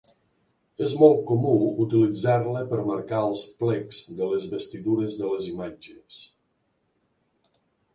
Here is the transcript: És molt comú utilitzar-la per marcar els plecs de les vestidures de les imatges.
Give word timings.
És 0.85 0.95
molt 1.01 1.19
comú 1.31 1.51
utilitzar-la 1.83 2.65
per 2.73 2.81
marcar 2.89 3.21
els 3.29 3.45
plecs 3.63 4.03
de 4.23 4.33
les 4.33 4.51
vestidures 4.57 5.23
de 5.23 5.33
les 5.37 5.55
imatges. 5.55 6.25